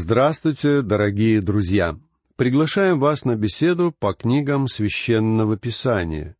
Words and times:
Здравствуйте, 0.00 0.82
дорогие 0.82 1.40
друзья! 1.40 1.98
Приглашаем 2.36 3.00
вас 3.00 3.24
на 3.24 3.34
беседу 3.34 3.92
по 3.98 4.12
книгам 4.12 4.68
Священного 4.68 5.56
Писания. 5.56 6.36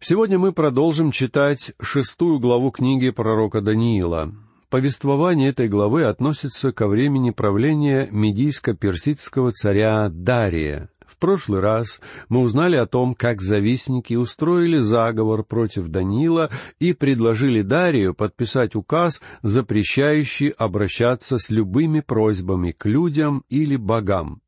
Сегодня 0.00 0.36
мы 0.36 0.52
продолжим 0.52 1.12
читать 1.12 1.70
шестую 1.80 2.40
главу 2.40 2.72
книги 2.72 3.10
пророка 3.10 3.60
Даниила. 3.60 4.34
Повествование 4.68 5.50
этой 5.50 5.68
главы 5.68 6.02
относится 6.02 6.72
ко 6.72 6.88
времени 6.88 7.30
правления 7.30 8.08
медийско-персидского 8.10 9.52
царя 9.52 10.08
Дария. 10.08 10.90
В 11.10 11.16
прошлый 11.16 11.60
раз 11.60 12.00
мы 12.28 12.40
узнали 12.40 12.76
о 12.76 12.86
том, 12.86 13.16
как 13.16 13.42
завистники 13.42 14.14
устроили 14.14 14.78
заговор 14.78 15.42
против 15.42 15.88
Даниила 15.88 16.50
и 16.78 16.92
предложили 16.92 17.62
Дарию 17.62 18.14
подписать 18.14 18.76
указ, 18.76 19.20
запрещающий 19.42 20.50
обращаться 20.50 21.38
с 21.38 21.50
любыми 21.50 21.98
просьбами 21.98 22.70
к 22.70 22.86
людям 22.86 23.42
или 23.48 23.74
богам. 23.74 24.40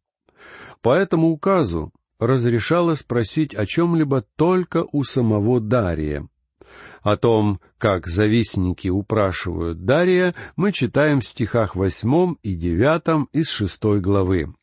По 0.83 0.95
этому 0.95 1.31
указу 1.31 1.93
разрешалось 2.21 3.03
просить 3.03 3.55
о 3.55 3.67
чем-либо 3.67 4.25
только 4.37 4.87
у 4.93 5.03
самого 5.03 5.61
Дария. 5.61 6.29
О 7.03 7.17
том, 7.17 7.61
как 7.77 8.07
завистники 8.07 8.87
упрашивают 8.87 9.85
Дария, 9.85 10.37
мы 10.55 10.71
читаем 10.71 11.19
в 11.19 11.27
стихах 11.27 11.75
восьмом 11.75 12.39
и 12.45 12.55
девятом 12.55 13.29
из 13.33 13.51
шестой 13.51 14.01
главы. 14.01 14.55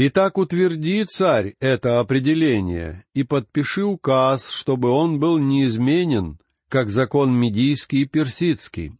«Итак, 0.00 0.38
утверди, 0.38 1.04
царь, 1.06 1.56
это 1.58 1.98
определение, 1.98 3.04
и 3.14 3.24
подпиши 3.24 3.82
указ, 3.82 4.48
чтобы 4.48 4.90
он 4.90 5.18
был 5.18 5.38
неизменен, 5.38 6.38
как 6.68 6.88
закон 6.88 7.34
медийский 7.34 8.02
и 8.02 8.04
персидский, 8.04 8.92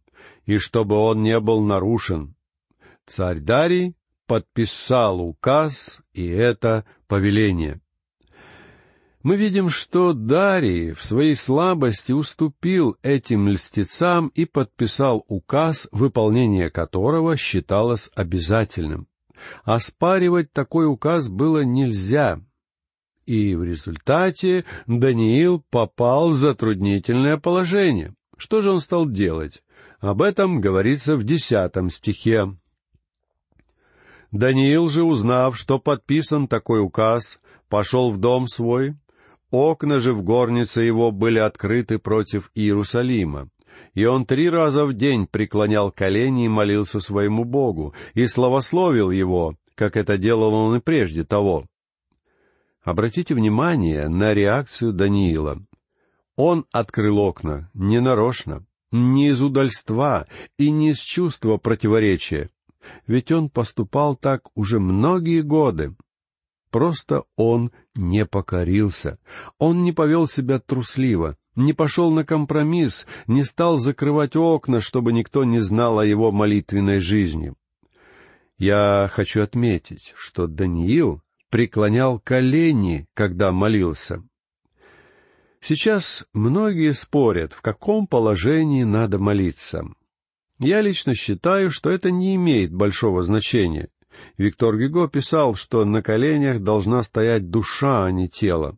и 0.45 0.57
чтобы 0.57 0.95
он 0.97 1.23
не 1.23 1.39
был 1.39 1.61
нарушен». 1.61 2.35
Царь 3.05 3.39
Дарий 3.39 3.95
подписал 4.27 5.21
указ 5.21 6.01
и 6.11 6.27
это 6.27 6.83
повеление. 7.07 7.79
Мы 9.23 9.37
видим, 9.37 9.69
что 9.69 10.11
Дарий 10.11 10.91
в 10.91 11.01
своей 11.01 11.37
слабости 11.37 12.11
уступил 12.11 12.97
этим 13.03 13.47
льстецам 13.47 14.33
и 14.35 14.43
подписал 14.43 15.23
указ, 15.29 15.87
выполнение 15.93 16.69
которого 16.69 17.37
считалось 17.37 18.11
обязательным. 18.15 19.08
Оспаривать 19.63 20.51
такой 20.51 20.87
указ 20.87 21.29
было 21.29 21.63
нельзя, 21.63 22.41
и 23.29 23.55
в 23.55 23.63
результате 23.63 24.65
Даниил 24.87 25.63
попал 25.69 26.31
в 26.31 26.35
затруднительное 26.35 27.37
положение. 27.37 28.15
Что 28.37 28.61
же 28.61 28.71
он 28.71 28.79
стал 28.79 29.07
делать? 29.07 29.63
Об 29.99 30.23
этом 30.23 30.59
говорится 30.59 31.15
в 31.15 31.23
десятом 31.23 31.91
стихе. 31.91 32.55
Даниил 34.31 34.89
же, 34.89 35.03
узнав, 35.03 35.57
что 35.57 35.77
подписан 35.77 36.47
такой 36.47 36.81
указ, 36.81 37.39
пошел 37.67 38.11
в 38.11 38.17
дом 38.17 38.47
свой. 38.47 38.95
Окна 39.51 39.99
же 39.99 40.13
в 40.13 40.23
горнице 40.23 40.81
его 40.81 41.11
были 41.11 41.37
открыты 41.37 41.99
против 41.99 42.49
Иерусалима. 42.55 43.49
И 43.93 44.05
он 44.05 44.25
три 44.25 44.49
раза 44.49 44.85
в 44.85 44.93
день 44.93 45.27
преклонял 45.27 45.91
колени 45.91 46.45
и 46.45 46.49
молился 46.49 46.99
своему 46.99 47.43
Богу, 47.43 47.93
и 48.13 48.27
славословил 48.27 49.11
его, 49.11 49.55
как 49.75 49.97
это 49.97 50.17
делал 50.17 50.53
он 50.53 50.77
и 50.77 50.79
прежде 50.79 51.23
того. 51.23 51.65
Обратите 52.81 53.35
внимание 53.35 54.07
на 54.07 54.33
реакцию 54.33 54.93
Даниила. 54.93 55.61
Он 56.35 56.65
открыл 56.71 57.19
окна 57.19 57.69
не 57.73 57.99
нарочно, 57.99 58.65
не 58.91 59.29
из 59.29 59.41
удальства 59.41 60.27
и 60.57 60.71
не 60.71 60.91
из 60.91 60.99
чувства 60.99 61.57
противоречия 61.57 62.49
ведь 63.07 63.31
он 63.31 63.49
поступал 63.49 64.15
так 64.15 64.49
уже 64.55 64.79
многие 64.79 65.41
годы. 65.41 65.95
Просто 66.71 67.23
он 67.35 67.71
не 67.95 68.25
покорился, 68.25 69.17
он 69.57 69.83
не 69.83 69.91
повел 69.91 70.27
себя 70.27 70.59
трусливо, 70.59 71.35
не 71.59 71.73
пошел 71.73 72.11
на 72.11 72.25
компромисс, 72.25 73.05
не 73.27 73.43
стал 73.43 73.77
закрывать 73.77 74.35
окна, 74.35 74.81
чтобы 74.81 75.13
никто 75.13 75.43
не 75.43 75.59
знал 75.59 75.99
о 75.99 76.05
его 76.05 76.31
молитвенной 76.31 76.99
жизни. 76.99 77.53
Я 78.57 79.09
хочу 79.11 79.41
отметить, 79.41 80.13
что 80.17 80.47
Даниил 80.47 81.21
преклонял 81.49 82.19
колени, 82.19 83.07
когда 83.13 83.51
молился. 83.51 84.23
Сейчас 85.61 86.27
многие 86.33 86.93
спорят, 86.93 87.53
в 87.53 87.61
каком 87.61 88.07
положении 88.07 88.83
надо 88.83 89.19
молиться. 89.19 89.83
Я 90.59 90.81
лично 90.81 91.15
считаю, 91.15 91.71
что 91.71 91.89
это 91.89 92.11
не 92.11 92.35
имеет 92.35 92.73
большого 92.73 93.23
значения. 93.23 93.89
Виктор 94.37 94.75
Гюго 94.77 95.07
писал, 95.07 95.55
что 95.55 95.85
на 95.85 96.01
коленях 96.01 96.61
должна 96.61 97.03
стоять 97.03 97.49
душа, 97.49 98.05
а 98.05 98.11
не 98.11 98.27
тело. 98.27 98.77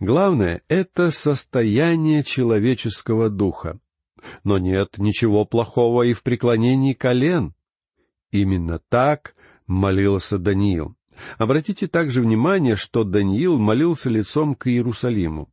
Главное— 0.00 0.62
это 0.68 1.10
состояние 1.10 2.22
человеческого 2.24 3.28
духа. 3.30 3.78
Но 4.44 4.58
нет 4.58 4.98
ничего 4.98 5.44
плохого 5.44 6.02
и 6.02 6.12
в 6.12 6.22
преклонении 6.22 6.92
колен. 6.92 7.54
Именно 8.30 8.80
так 8.88 9.34
молился 9.66 10.38
Даниил. 10.38 10.96
Обратите 11.36 11.88
также 11.88 12.22
внимание, 12.22 12.76
что 12.76 13.04
Даниил 13.04 13.58
молился 13.58 14.10
лицом 14.10 14.54
к 14.54 14.68
Иерусалиму. 14.68 15.50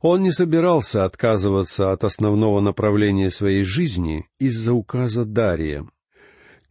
Он 0.00 0.22
не 0.22 0.32
собирался 0.32 1.04
отказываться 1.04 1.92
от 1.92 2.04
основного 2.04 2.60
направления 2.60 3.30
своей 3.30 3.64
жизни 3.64 4.28
из-за 4.38 4.74
указа 4.74 5.24
Дария. 5.24 5.86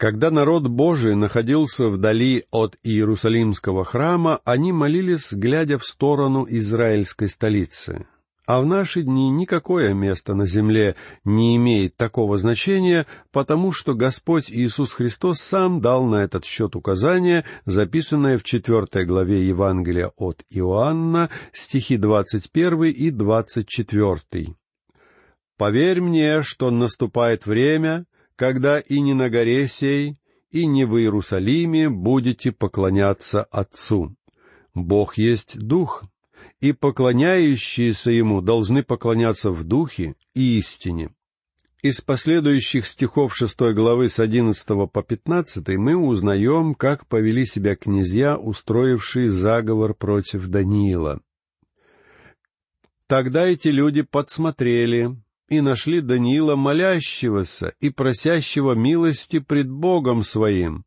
Когда 0.03 0.31
народ 0.31 0.67
Божий 0.67 1.15
находился 1.15 1.87
вдали 1.87 2.43
от 2.51 2.75
Иерусалимского 2.83 3.85
храма, 3.85 4.41
они 4.43 4.73
молились, 4.73 5.31
глядя 5.31 5.77
в 5.77 5.87
сторону 5.87 6.45
израильской 6.49 7.29
столицы. 7.29 8.05
А 8.45 8.61
в 8.61 8.65
наши 8.65 9.03
дни 9.03 9.29
никакое 9.29 9.93
место 9.93 10.33
на 10.33 10.45
земле 10.45 10.97
не 11.23 11.55
имеет 11.55 11.95
такого 11.95 12.37
значения, 12.37 13.07
потому 13.31 13.71
что 13.71 13.93
Господь 13.93 14.51
Иисус 14.51 14.91
Христос 14.91 15.39
сам 15.39 15.79
дал 15.79 16.03
на 16.03 16.17
этот 16.17 16.43
счет 16.43 16.75
указание, 16.75 17.45
записанное 17.63 18.37
в 18.37 18.43
четвертой 18.43 19.05
главе 19.05 19.47
Евангелия 19.47 20.11
от 20.17 20.43
Иоанна, 20.49 21.29
стихи 21.53 21.95
двадцать 21.95 22.51
первый 22.51 22.91
и 22.91 23.09
двадцать 23.09 23.69
четвертый. 23.69 24.57
«Поверь 25.57 26.01
мне, 26.01 26.41
что 26.41 26.71
наступает 26.71 27.45
время, 27.45 28.05
когда 28.35 28.79
и 28.79 28.99
не 28.99 29.13
на 29.13 29.29
горе 29.29 29.67
сей, 29.67 30.15
и 30.51 30.65
не 30.65 30.85
в 30.85 30.97
Иерусалиме 30.97 31.89
будете 31.89 32.51
поклоняться 32.51 33.43
Отцу. 33.43 34.15
Бог 34.73 35.17
есть 35.17 35.57
Дух, 35.57 36.03
и 36.59 36.73
поклоняющиеся 36.73 38.11
ему 38.11 38.41
должны 38.41 38.83
поклоняться 38.83 39.51
в 39.51 39.63
духе 39.63 40.15
и 40.33 40.59
истине. 40.59 41.13
Из 41.81 41.99
последующих 41.99 42.87
стихов 42.87 43.35
шестой 43.35 43.73
главы 43.73 44.09
с 44.09 44.19
одиннадцатого 44.19 44.87
по 44.87 45.03
пятнадцатый 45.03 45.75
мы 45.77 45.97
узнаем, 45.97 46.75
как 46.75 47.07
повели 47.07 47.45
себя 47.45 47.75
князья, 47.75 48.37
устроившие 48.37 49.29
заговор 49.29 49.93
против 49.93 50.47
Даниила. 50.47 51.19
Тогда 53.07 53.45
эти 53.45 53.67
люди 53.67 54.01
подсмотрели 54.01 55.17
и 55.57 55.61
нашли 55.61 56.01
Даниила 56.01 56.55
молящегося 56.55 57.73
и 57.79 57.89
просящего 57.89 58.73
милости 58.73 59.39
пред 59.39 59.69
Богом 59.69 60.23
своим. 60.23 60.85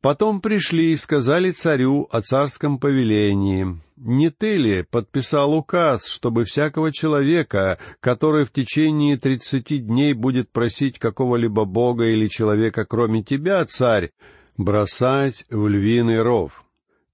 Потом 0.00 0.40
пришли 0.40 0.92
и 0.92 0.96
сказали 0.96 1.52
царю 1.52 2.08
о 2.10 2.22
царском 2.22 2.78
повелении, 2.78 3.80
«Не 3.96 4.30
ты 4.30 4.56
ли 4.56 4.82
подписал 4.82 5.54
указ, 5.54 6.08
чтобы 6.08 6.44
всякого 6.44 6.92
человека, 6.92 7.78
который 8.00 8.44
в 8.44 8.50
течение 8.50 9.16
тридцати 9.16 9.78
дней 9.78 10.12
будет 10.12 10.50
просить 10.50 10.98
какого-либо 10.98 11.64
бога 11.64 12.06
или 12.06 12.26
человека, 12.26 12.84
кроме 12.84 13.22
тебя, 13.22 13.64
царь, 13.64 14.10
бросать 14.56 15.44
в 15.50 15.68
львиный 15.68 16.20
ров?» 16.20 16.64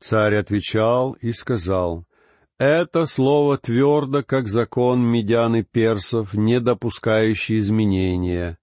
Царь 0.01 0.37
отвечал 0.37 1.13
и 1.21 1.33
сказал, 1.33 2.08
«Это 2.59 3.07
слово 3.07 3.57
твердо, 3.57 4.25
как 4.25 4.49
закон 4.49 5.01
медян 5.01 5.55
и 5.57 5.63
персов, 5.63 6.35
не 6.35 6.59
допускающий 6.59 7.59
изменения. 7.59 8.59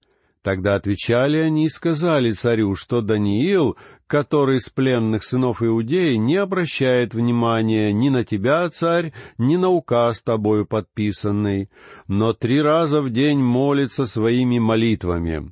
Тогда 0.46 0.76
отвечали 0.76 1.38
они 1.38 1.66
и 1.66 1.70
сказали 1.70 2.32
царю, 2.32 2.76
что 2.76 3.02
Даниил, 3.02 3.78
который 4.06 4.58
из 4.58 4.70
пленных 4.70 5.24
сынов 5.24 5.64
Иудеи, 5.64 6.16
не 6.16 6.36
обращает 6.36 7.16
внимания 7.16 7.92
ни 7.92 8.10
на 8.10 8.24
тебя, 8.24 8.70
царь, 8.70 9.12
ни 9.40 9.56
на 9.56 9.70
указ 9.70 10.22
тобою 10.22 10.68
подписанный, 10.68 11.72
но 12.08 12.34
три 12.34 12.62
раза 12.62 13.02
в 13.02 13.10
день 13.10 13.40
молится 13.40 14.06
своими 14.06 14.60
молитвами. 14.60 15.52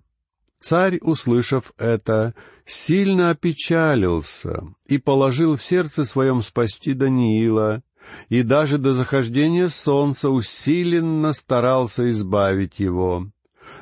Царь, 0.60 1.00
услышав 1.02 1.74
это, 1.80 2.36
сильно 2.66 3.32
опечалился 3.32 4.64
и 4.86 5.00
положил 5.00 5.58
в 5.58 5.64
сердце 5.64 6.06
своем 6.06 6.44
спасти 6.44 6.94
Даниила, 6.94 7.82
и 8.30 8.44
даже 8.44 8.78
до 8.78 8.94
захождения 8.94 9.68
солнца 9.68 10.30
усиленно 10.30 11.34
старался 11.34 12.10
избавить 12.10 12.80
его. 12.80 13.28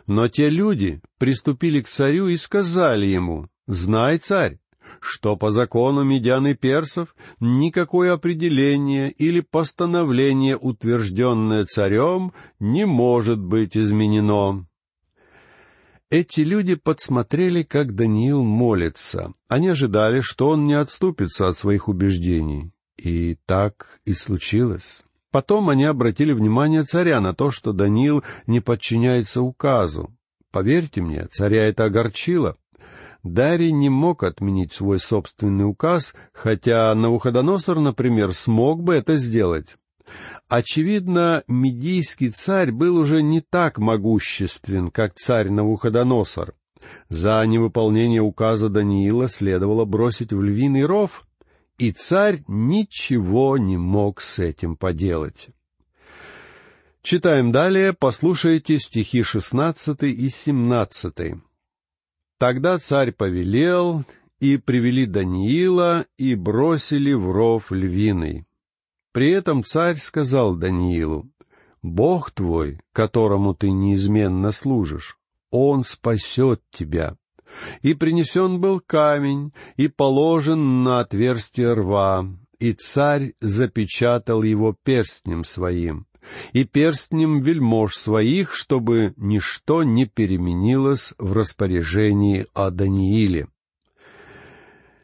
Но 0.08 0.28
те 0.28 0.50
люди 0.50 1.02
приступили 1.18 1.82
к 1.82 1.88
царю 1.88 2.28
и 2.28 2.38
сказали 2.38 3.06
ему, 3.06 3.48
«Знай, 3.68 4.18
царь, 4.18 4.60
что 5.00 5.36
по 5.36 5.50
закону 5.50 6.04
медян 6.04 6.48
и 6.48 6.54
персов 6.54 7.16
никакое 7.40 8.14
определение 8.14 9.12
или 9.12 9.40
постановление, 9.42 10.58
утвержденное 10.58 11.66
царем, 11.66 12.34
не 12.60 12.86
может 12.86 13.40
быть 13.40 13.76
изменено. 13.76 14.68
Эти 16.10 16.42
люди 16.42 16.76
подсмотрели, 16.76 17.64
как 17.64 17.96
Даниил 17.96 18.44
молится. 18.44 19.32
Они 19.48 19.70
ожидали, 19.70 20.20
что 20.20 20.50
он 20.50 20.66
не 20.66 20.74
отступится 20.74 21.48
от 21.48 21.58
своих 21.58 21.88
убеждений. 21.88 22.72
И 23.04 23.36
так 23.48 24.00
и 24.06 24.14
случилось. 24.14 25.02
Потом 25.32 25.70
они 25.70 25.86
обратили 25.86 26.34
внимание 26.34 26.84
царя 26.84 27.20
на 27.20 27.34
то, 27.34 27.50
что 27.50 27.74
Даниил 27.74 28.24
не 28.46 28.60
подчиняется 28.60 29.42
указу. 29.42 30.16
Поверьте 30.52 31.02
мне, 31.02 31.26
царя 31.32 31.68
это 31.68 31.86
огорчило. 31.86 32.58
Дарий 33.24 33.72
не 33.72 33.90
мог 33.90 34.22
отменить 34.22 34.72
свой 34.72 35.00
собственный 35.00 35.68
указ, 35.68 36.14
хотя 36.32 36.94
Навуходоносор, 36.94 37.80
например, 37.80 38.34
смог 38.34 38.84
бы 38.84 38.94
это 38.94 39.18
сделать. 39.18 39.78
Очевидно, 40.48 41.44
медийский 41.48 42.30
царь 42.30 42.72
был 42.72 42.98
уже 42.98 43.24
не 43.24 43.42
так 43.42 43.80
могуществен, 43.80 44.92
как 44.92 45.16
царь 45.16 45.50
Навуходоносор. 45.50 46.54
За 47.10 47.44
невыполнение 47.48 48.22
указа 48.22 48.70
Даниила 48.70 49.28
следовало 49.28 49.86
бросить 49.86 50.34
в 50.34 50.42
львиный 50.42 50.86
ров, 50.86 51.26
и 51.82 51.92
царь 51.92 52.44
ничего 52.48 53.58
не 53.58 53.76
мог 53.76 54.22
с 54.22 54.38
этим 54.38 54.78
поделать. 54.78 55.50
Читаем 57.02 57.52
далее, 57.52 57.92
послушайте 57.92 58.78
стихи 58.78 59.24
шестнадцатый 59.24 60.12
и 60.12 60.30
семнадцатый. 60.30 61.42
Тогда 62.38 62.78
царь 62.78 63.12
повелел, 63.12 64.06
и 64.40 64.58
привели 64.58 65.08
Даниила, 65.08 66.06
и 66.20 66.36
бросили 66.36 67.14
в 67.14 67.32
ров 67.32 67.72
львиный. 67.72 68.46
При 69.12 69.32
этом 69.32 69.64
царь 69.64 69.98
сказал 69.98 70.56
Даниилу, 70.56 71.32
«Бог 71.82 72.30
твой, 72.30 72.80
которому 72.94 73.56
ты 73.56 73.72
неизменно 73.72 74.52
служишь, 74.52 75.18
Он 75.50 75.84
спасет 75.84 76.62
тебя». 76.70 77.18
И 77.82 77.94
принесен 77.94 78.60
был 78.60 78.80
камень, 78.80 79.54
и 79.78 79.88
положен 79.88 80.84
на 80.84 81.00
отверстие 81.00 81.74
рва, 81.74 82.28
и 82.60 82.74
царь 82.74 83.34
запечатал 83.42 84.44
его 84.44 84.76
перстнем 84.84 85.44
своим 85.44 86.06
и 86.54 86.64
перстнем 86.64 87.40
вельмож 87.40 87.96
своих, 87.96 88.54
чтобы 88.54 89.14
ничто 89.18 89.84
не 89.84 90.06
переменилось 90.06 91.14
в 91.18 91.34
распоряжении 91.34 92.46
о 92.54 92.70
Данииле. 92.70 93.48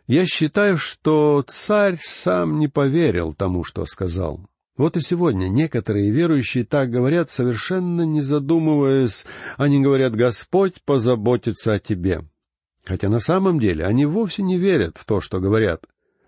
Я 0.07 0.25
считаю, 0.25 0.77
что 0.77 1.43
царь 1.45 1.97
сам 2.01 2.59
не 2.59 2.67
поверил 2.67 3.33
тому, 3.33 3.63
что 3.63 3.85
сказал. 3.85 4.47
Вот 4.77 4.95
и 4.95 5.01
сегодня 5.01 5.47
некоторые 5.47 6.11
верующие 6.11 6.63
так 6.63 6.91
говорят, 6.91 7.29
совершенно 7.29 8.03
не 8.03 8.21
задумываясь. 8.21 9.25
Они 9.57 9.81
говорят, 9.81 10.15
Господь 10.15 10.81
позаботится 10.85 11.73
о 11.73 11.79
тебе. 11.79 12.21
Хотя 12.87 13.09
на 13.09 13.19
самом 13.19 13.59
деле 13.59 13.83
они 13.83 14.05
вовсе 14.05 14.43
не 14.43 14.57
верят 14.57 14.95
в 14.97 15.03
то, 15.03 15.19
что 15.19 15.41
говорят. 15.41 15.83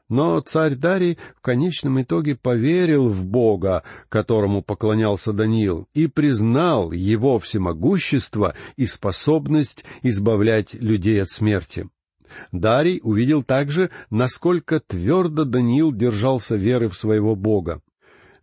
Но 0.09 0.41
царь 0.41 0.75
Дарий 0.75 1.17
в 1.37 1.41
конечном 1.41 2.01
итоге 2.01 2.35
поверил 2.35 3.07
в 3.07 3.23
Бога, 3.23 3.83
которому 4.09 4.61
поклонялся 4.61 5.31
Даниил, 5.31 5.87
и 5.93 6.07
признал 6.07 6.91
его 6.91 7.39
всемогущество 7.39 8.55
и 8.75 8.87
способность 8.87 9.85
избавлять 10.01 10.73
людей 10.73 11.21
от 11.21 11.29
смерти. 11.29 11.87
Дарий 12.51 12.99
увидел 13.03 13.41
также, 13.41 13.89
насколько 14.09 14.81
твердо 14.81 15.45
Даниил 15.45 15.93
держался 15.93 16.57
веры 16.57 16.89
в 16.89 16.97
своего 16.97 17.37
Бога. 17.37 17.81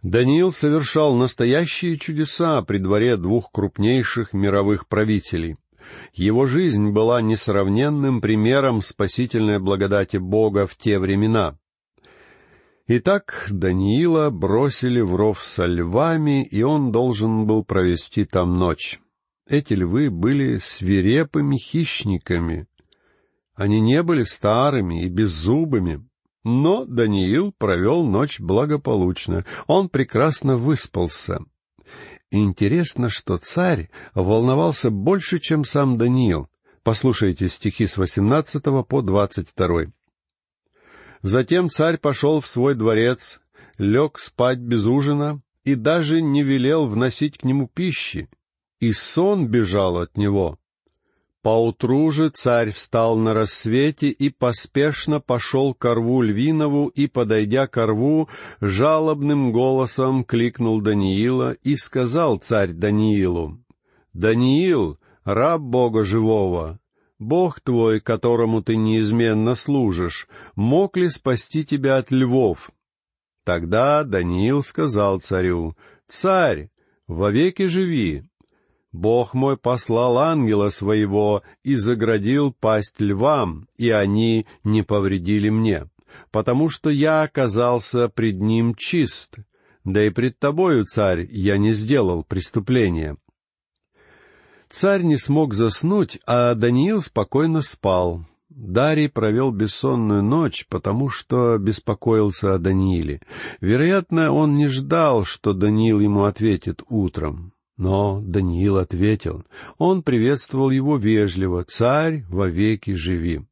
Даниил 0.01 0.53
совершал 0.53 1.17
настоящие 1.17 1.99
чудеса 1.99 2.63
при 2.63 2.79
дворе 2.79 3.17
двух 3.17 3.51
крупнейших 3.51 4.33
мировых 4.33 4.89
правителей. 4.89 5.57
Его 6.15 6.47
жизнь 6.47 6.91
была 6.91 7.21
несравненным 7.21 8.21
примером 8.21 8.83
спасительной 8.83 9.59
благодати 9.59 10.17
Бога 10.17 10.67
в 10.67 10.77
те 10.77 10.99
времена. 10.99 11.59
Итак, 12.89 13.49
Даниила 13.51 14.31
бросили 14.31 15.01
в 15.01 15.17
ров 15.17 15.43
со 15.43 15.67
львами, 15.67 16.45
и 16.45 16.63
он 16.63 16.93
должен 16.93 17.47
был 17.47 17.65
провести 17.65 18.25
там 18.25 18.59
ночь. 18.59 19.01
Эти 19.49 19.75
львы 19.75 20.11
были 20.11 20.59
свирепыми 20.59 21.57
хищниками. 21.57 22.67
Они 23.55 23.81
не 23.81 24.03
были 24.03 24.25
старыми 24.25 25.05
и 25.05 25.09
беззубыми, 25.09 26.07
но 26.45 26.85
Даниил 26.85 27.53
провел 27.59 28.05
ночь 28.05 28.39
благополучно. 28.39 29.45
Он 29.67 29.89
прекрасно 29.89 30.57
выспался. 30.57 31.41
Интересно, 32.31 33.09
что 33.09 33.37
царь 33.37 33.91
волновался 34.15 34.91
больше, 34.91 35.39
чем 35.39 35.65
сам 35.65 35.97
Даниил. 35.99 36.49
Послушайте 36.83 37.49
стихи 37.49 37.87
с 37.87 37.97
18 37.97 38.63
по 38.87 39.03
22. 39.03 39.93
Затем 41.23 41.71
царь 41.71 41.99
пошел 41.99 42.41
в 42.41 42.47
свой 42.47 42.75
дворец, 42.75 43.41
лег 43.79 44.19
спать 44.19 44.59
без 44.59 44.87
ужина 44.87 45.43
и 45.65 45.75
даже 45.75 46.23
не 46.23 46.43
велел 46.43 46.87
вносить 46.87 47.39
к 47.39 47.45
нему 47.45 47.69
пищи, 47.69 48.29
и 48.81 48.93
сон 48.93 49.49
бежал 49.49 49.99
от 49.99 50.17
него. 50.17 50.59
Поутру 51.47 52.11
же 52.11 52.31
царь 52.31 52.73
встал 52.73 53.17
на 53.17 53.33
рассвете 53.33 54.09
и 54.09 54.31
поспешно 54.31 55.21
пошел 55.21 55.75
к 55.75 55.95
рву 55.95 56.21
Львинову 56.21 56.89
и, 56.89 57.07
подойдя 57.07 57.69
к 57.69 57.87
рву, 57.87 58.29
жалобным 58.61 59.53
голосом 59.53 60.25
кликнул 60.25 60.81
Даниила 60.81 61.53
и 61.53 61.77
сказал 61.77 62.39
царь 62.39 62.73
Даниилу, 62.73 63.65
«Даниил, 64.13 64.99
раб 65.23 65.61
Бога 65.61 66.05
живого, 66.05 66.81
Бог 67.21 67.61
твой, 67.61 68.01
которому 68.01 68.61
ты 68.61 68.75
неизменно 68.75 69.55
служишь, 69.55 70.27
мог 70.57 70.97
ли 70.97 71.09
спасти 71.09 71.65
тебя 71.65 71.99
от 71.99 72.11
львов?» 72.11 72.73
Тогда 73.45 74.03
Даниил 74.03 74.65
сказал 74.65 75.21
царю, 75.21 75.77
«Царь, 76.09 76.71
вовеки 77.07 77.69
живи, 77.69 78.25
Бог 78.97 79.35
мой 79.35 79.59
послал 79.59 80.17
ангела 80.17 80.71
своего 80.71 81.43
и 81.63 81.77
заградил 81.77 82.51
пасть 82.59 82.99
львам, 82.99 83.69
и 83.77 83.91
они 83.91 84.47
не 84.65 84.83
повредили 84.83 85.51
мне, 85.51 85.91
потому 86.31 86.71
что 86.71 86.89
я 86.89 87.21
оказался 87.23 88.09
пред 88.09 88.41
ним 88.41 88.75
чист, 88.75 89.37
да 89.85 90.03
и 90.03 90.09
пред 90.09 90.39
тобою, 90.39 90.87
царь, 90.87 91.29
я 91.31 91.59
не 91.59 91.73
сделал 91.73 92.25
преступления». 92.25 93.19
Царь 94.69 95.03
не 95.03 95.17
смог 95.17 95.55
заснуть, 95.55 96.19
а 96.27 96.55
Даниил 96.55 97.01
спокойно 97.01 97.61
спал. 97.61 98.27
Дарий 98.49 99.09
провел 99.09 99.53
бессонную 99.53 100.25
ночь, 100.25 100.67
потому 100.69 101.09
что 101.09 101.57
беспокоился 101.59 102.55
о 102.55 102.59
Данииле. 102.59 103.21
Вероятно, 103.61 104.33
он 104.33 104.55
не 104.55 104.67
ждал, 104.67 105.25
что 105.25 105.53
Даниил 105.53 106.01
ему 106.01 106.25
ответит 106.25 106.83
утром. 106.89 107.53
Но 107.77 108.21
Даниил 108.23 108.79
ответил. 108.79 109.45
Он 109.77 110.03
приветствовал 110.03 110.71
его 110.71 110.97
вежливо. 110.97 111.65
«Царь, 111.65 112.25
вовеки 112.29 112.95
живи». 112.95 113.43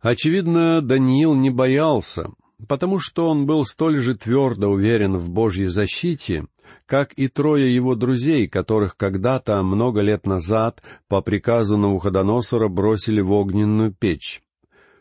Очевидно, 0.00 0.82
Даниил 0.82 1.34
не 1.34 1.50
боялся, 1.50 2.30
потому 2.68 3.00
что 3.00 3.28
он 3.28 3.46
был 3.46 3.64
столь 3.64 4.00
же 4.00 4.14
твердо 4.14 4.68
уверен 4.68 5.16
в 5.16 5.30
Божьей 5.30 5.66
защите, 5.66 6.46
как 6.84 7.12
и 7.14 7.28
трое 7.28 7.74
его 7.74 7.94
друзей, 7.94 8.46
которых 8.46 8.96
когда-то, 8.96 9.62
много 9.62 10.00
лет 10.00 10.26
назад, 10.26 10.82
по 11.08 11.22
приказу 11.22 11.76
Навуходоносора 11.76 12.68
бросили 12.68 13.20
в 13.20 13.32
огненную 13.32 13.92
печь. 13.92 14.42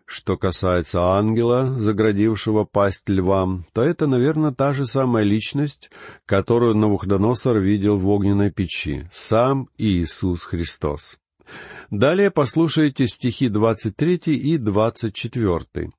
Что 0.05 0.37
касается 0.37 1.01
ангела, 1.01 1.79
заградившего 1.79 2.63
пасть 2.63 3.09
львам, 3.09 3.65
то 3.73 3.81
это, 3.81 4.05
наверное, 4.05 4.51
та 4.51 4.71
же 4.71 4.85
самая 4.85 5.23
личность, 5.23 5.89
которую 6.27 6.75
Навуходоносор 6.75 7.57
видел 7.57 7.97
в 7.97 8.07
огненной 8.07 8.51
печи, 8.51 9.07
сам 9.11 9.67
Иисус 9.77 10.43
Христос. 10.43 11.17
Далее 11.89 12.29
послушайте 12.29 13.07
стихи 13.07 13.49
23 13.49 14.17
и 14.27 14.57
24. 14.57 15.91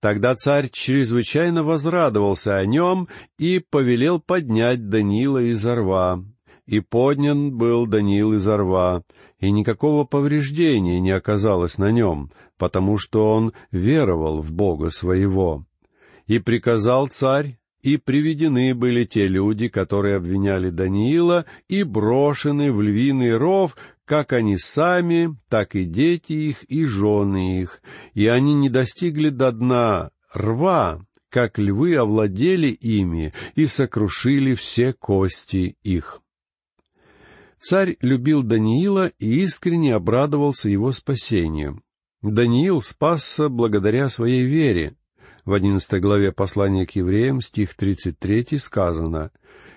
Тогда 0.00 0.34
царь 0.34 0.70
чрезвычайно 0.70 1.62
возрадовался 1.62 2.56
о 2.56 2.64
нем 2.64 3.08
и 3.38 3.58
повелел 3.58 4.18
поднять 4.18 4.88
Даниила 4.88 5.42
из 5.42 5.64
рва. 5.66 6.24
И 6.66 6.80
поднят 6.80 7.52
был 7.52 7.86
Даниил 7.86 8.34
из 8.34 8.46
рва, 8.46 9.02
и 9.40 9.50
никакого 9.50 10.04
повреждения 10.04 11.00
не 11.00 11.10
оказалось 11.10 11.78
на 11.78 11.90
нем, 11.90 12.30
потому 12.58 12.98
что 12.98 13.34
он 13.34 13.52
веровал 13.70 14.40
в 14.42 14.52
Бога 14.52 14.90
своего. 14.90 15.64
И 16.26 16.38
приказал 16.38 17.08
царь, 17.08 17.58
и 17.82 17.96
приведены 17.96 18.74
были 18.74 19.04
те 19.04 19.26
люди, 19.26 19.68
которые 19.68 20.16
обвиняли 20.16 20.70
Даниила, 20.70 21.46
и 21.68 21.82
брошены 21.82 22.72
в 22.72 22.82
львиный 22.82 23.36
ров, 23.36 23.76
как 24.04 24.32
они 24.32 24.58
сами, 24.58 25.36
так 25.48 25.74
и 25.74 25.84
дети 25.84 26.32
их 26.32 26.64
и 26.64 26.84
жены 26.84 27.62
их, 27.62 27.80
и 28.12 28.26
они 28.26 28.54
не 28.54 28.68
достигли 28.68 29.30
до 29.30 29.52
дна 29.52 30.10
рва, 30.34 31.04
как 31.30 31.58
львы 31.58 31.94
овладели 31.96 32.68
ими 32.68 33.32
и 33.54 33.66
сокрушили 33.66 34.54
все 34.54 34.92
кости 34.92 35.76
их. 35.82 36.20
Царь 37.60 37.98
любил 38.00 38.42
Даниила 38.42 39.12
и 39.18 39.42
искренне 39.42 39.94
обрадовался 39.94 40.70
его 40.70 40.92
спасению. 40.92 41.82
Даниил 42.22 42.80
спасся 42.80 43.50
благодаря 43.50 44.08
своей 44.08 44.44
вере. 44.44 44.96
В 45.44 45.52
одиннадцатой 45.52 46.00
главе 46.00 46.32
послания 46.32 46.86
к 46.86 46.92
евреям, 46.92 47.42
стих 47.42 47.74
тридцать 47.74 48.18
третий, 48.18 48.56
сказано 48.56 49.30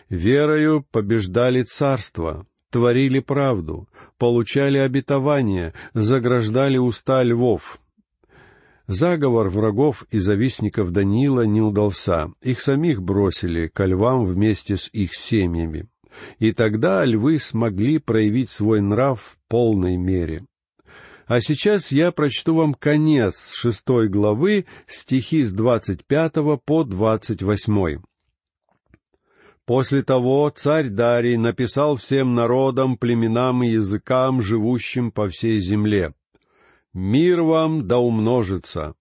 «Верою 0.07 0.85
побеждали 0.91 1.63
царство, 1.63 2.47
творили 2.69 3.19
правду, 3.19 3.89
получали 4.17 4.77
обетование, 4.77 5.73
заграждали 5.93 6.77
уста 6.77 7.21
львов». 7.21 7.79
Заговор 8.87 9.49
врагов 9.49 10.05
и 10.09 10.19
завистников 10.19 10.91
Даниила 10.91 11.45
не 11.45 11.61
удался, 11.61 12.31
их 12.41 12.61
самих 12.61 13.01
бросили 13.01 13.67
ко 13.67 13.85
львам 13.85 14.23
вместе 14.23 14.77
с 14.77 14.89
их 14.93 15.15
семьями. 15.15 15.89
И 16.39 16.51
тогда 16.51 17.05
львы 17.05 17.39
смогли 17.39 17.97
проявить 17.99 18.49
свой 18.49 18.81
нрав 18.81 19.21
в 19.21 19.37
полной 19.47 19.97
мере. 19.97 20.45
А 21.25 21.41
сейчас 21.41 21.91
я 21.91 22.11
прочту 22.11 22.55
вам 22.55 22.73
конец 22.73 23.53
шестой 23.53 24.09
главы, 24.09 24.65
стихи 24.87 25.43
с 25.43 25.53
двадцать 25.53 26.05
пятого 26.05 26.57
по 26.57 26.83
двадцать 26.83 27.41
восьмой. 27.41 27.99
После 29.65 30.03
того 30.03 30.49
царь 30.49 30.89
Дарий 30.89 31.37
написал 31.37 31.95
всем 31.95 32.33
народам, 32.33 32.97
племенам 32.97 33.63
и 33.63 33.69
языкам, 33.69 34.41
живущим 34.41 35.11
по 35.11 35.29
всей 35.29 35.59
земле. 35.59 36.13
«Мир 36.93 37.41
вам 37.41 37.87
да 37.87 37.99
умножится! 37.99 38.93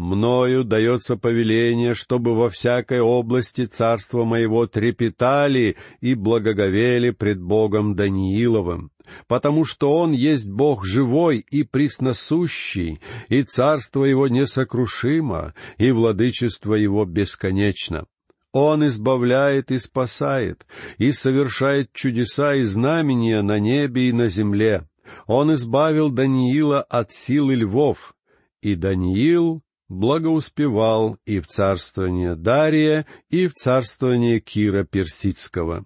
Мною 0.00 0.64
дается 0.64 1.18
повеление, 1.18 1.92
чтобы 1.92 2.34
во 2.34 2.48
всякой 2.48 3.02
области 3.02 3.66
царства 3.66 4.24
моего 4.24 4.66
трепетали 4.66 5.76
и 6.00 6.14
благоговели 6.14 7.10
пред 7.10 7.38
Богом 7.38 7.94
Данииловым, 7.94 8.92
потому 9.28 9.66
что 9.66 9.94
Он 9.98 10.12
есть 10.12 10.48
Бог 10.48 10.86
живой 10.86 11.44
и 11.50 11.64
пресносущий, 11.64 12.98
и 13.28 13.42
царство 13.42 14.04
Его 14.04 14.26
несокрушимо, 14.26 15.52
и 15.76 15.90
владычество 15.90 16.76
Его 16.76 17.04
бесконечно. 17.04 18.06
Он 18.52 18.86
избавляет 18.86 19.70
и 19.70 19.78
спасает, 19.78 20.66
и 20.96 21.12
совершает 21.12 21.92
чудеса 21.92 22.54
и 22.54 22.62
знамения 22.62 23.42
на 23.42 23.58
небе 23.58 24.08
и 24.08 24.12
на 24.14 24.30
земле. 24.30 24.88
Он 25.26 25.52
избавил 25.52 26.08
Даниила 26.08 26.80
от 26.80 27.12
силы 27.12 27.54
львов, 27.54 28.14
и 28.62 28.74
Даниил 28.76 29.62
благоуспевал 29.90 31.18
и 31.26 31.40
в 31.40 31.46
царствование 31.46 32.36
Дария, 32.36 33.06
и 33.28 33.48
в 33.48 33.52
царствование 33.52 34.40
Кира 34.40 34.84
Персидского. 34.84 35.84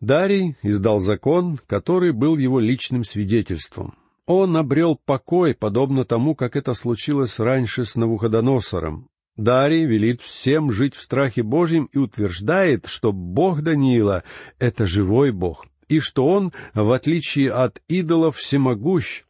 Дарий 0.00 0.56
издал 0.62 1.00
закон, 1.00 1.60
который 1.66 2.12
был 2.12 2.38
его 2.38 2.58
личным 2.58 3.04
свидетельством. 3.04 3.94
Он 4.26 4.56
обрел 4.56 4.96
покой, 4.96 5.54
подобно 5.54 6.04
тому, 6.04 6.34
как 6.34 6.56
это 6.56 6.72
случилось 6.72 7.38
раньше 7.38 7.84
с 7.84 7.94
Навуходоносором. 7.96 9.08
Дарий 9.36 9.84
велит 9.84 10.22
всем 10.22 10.72
жить 10.72 10.94
в 10.94 11.02
страхе 11.02 11.42
Божьем 11.42 11.90
и 11.92 11.98
утверждает, 11.98 12.86
что 12.86 13.12
Бог 13.12 13.62
Даниила— 13.62 14.24
это 14.58 14.86
живой 14.86 15.32
Бог, 15.32 15.66
и 15.88 16.00
что 16.00 16.26
он, 16.26 16.52
в 16.72 16.90
отличие 16.90 17.50
от 17.50 17.82
идолов, 17.88 18.36
всемогущ, 18.36 19.24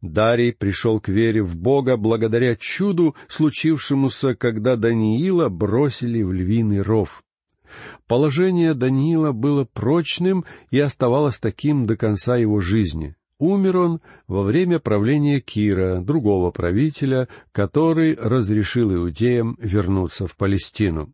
Дарий 0.00 0.52
пришел 0.52 1.00
к 1.00 1.08
вере 1.08 1.42
в 1.42 1.56
Бога 1.56 1.96
благодаря 1.96 2.54
чуду, 2.54 3.16
случившемуся, 3.26 4.34
когда 4.34 4.76
Даниила 4.76 5.48
бросили 5.48 6.22
в 6.22 6.32
львиный 6.32 6.82
ров. 6.82 7.24
Положение 8.06 8.74
Даниила 8.74 9.32
было 9.32 9.64
прочным 9.64 10.44
и 10.70 10.78
оставалось 10.78 11.38
таким 11.38 11.86
до 11.86 11.96
конца 11.96 12.36
его 12.36 12.60
жизни. 12.60 13.16
Умер 13.38 13.76
он 13.76 14.00
во 14.26 14.42
время 14.42 14.78
правления 14.78 15.40
Кира, 15.40 16.00
другого 16.00 16.50
правителя, 16.50 17.28
который 17.52 18.16
разрешил 18.16 18.92
иудеям 18.94 19.56
вернуться 19.60 20.26
в 20.26 20.36
Палестину. 20.36 21.12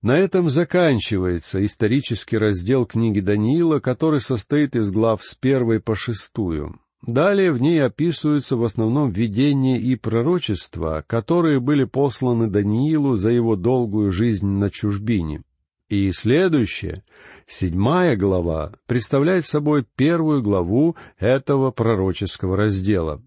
На 0.00 0.18
этом 0.18 0.48
заканчивается 0.48 1.64
исторический 1.64 2.36
раздел 2.36 2.86
книги 2.86 3.20
Даниила, 3.20 3.78
который 3.78 4.20
состоит 4.20 4.74
из 4.74 4.90
глав 4.90 5.24
с 5.24 5.36
первой 5.36 5.78
по 5.78 5.94
шестую. 5.94 6.80
Далее 7.06 7.50
в 7.50 7.60
ней 7.60 7.82
описываются 7.84 8.56
в 8.56 8.62
основном 8.62 9.10
видения 9.10 9.76
и 9.76 9.96
пророчества, 9.96 11.04
которые 11.06 11.58
были 11.58 11.84
посланы 11.84 12.46
Даниилу 12.46 13.16
за 13.16 13.30
его 13.30 13.56
долгую 13.56 14.12
жизнь 14.12 14.46
на 14.46 14.70
чужбине. 14.70 15.42
И 15.88 16.12
следующая, 16.12 17.02
седьмая 17.46 18.16
глава, 18.16 18.72
представляет 18.86 19.46
собой 19.46 19.84
первую 19.96 20.42
главу 20.42 20.96
этого 21.18 21.72
пророческого 21.72 22.56
раздела. 22.56 23.20